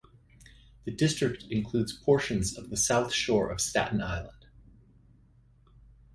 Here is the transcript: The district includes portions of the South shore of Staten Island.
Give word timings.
The 0.83 0.91
district 0.91 1.43
includes 1.51 1.93
portions 1.93 2.57
of 2.57 2.71
the 2.71 2.75
South 2.75 3.13
shore 3.13 3.51
of 3.51 3.61
Staten 3.61 4.01
Island. 4.01 4.47